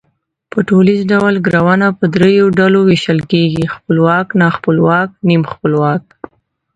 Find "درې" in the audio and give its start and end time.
2.15-2.33